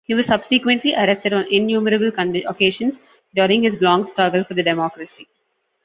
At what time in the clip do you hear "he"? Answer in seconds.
0.03-0.15